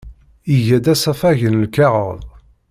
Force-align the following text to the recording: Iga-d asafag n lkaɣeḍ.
Iga-d 0.55 0.85
asafag 0.93 1.39
n 1.47 1.55
lkaɣeḍ. 1.63 2.19